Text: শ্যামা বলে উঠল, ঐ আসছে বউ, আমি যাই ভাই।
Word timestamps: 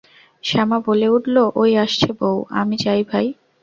শ্যামা 0.43 0.77
বলে 0.87 1.07
উঠল, 1.09 1.35
ঐ 1.55 1.63
আসছে 1.83 2.09
বউ, 2.19 2.37
আমি 2.59 2.75
যাই 2.83 3.01
ভাই। 3.11 3.27